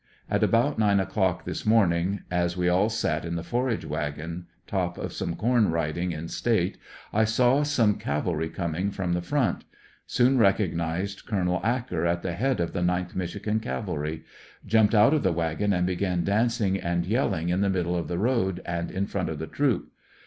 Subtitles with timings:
[0.35, 5.13] —At about nine o'clock this morning as we sat in the forage wagon top of
[5.13, 6.79] some corn riding in state,
[7.13, 9.63] I saw some cavalry coming from the front.
[10.07, 11.61] Soon recognized Col.
[11.63, 14.23] Acker at the head of the 9th Michigan Cavalry.
[14.65, 18.17] Jumped out of the wagon and began dancing and yelling in the middle of the
[18.17, 19.91] road and in front of the troop.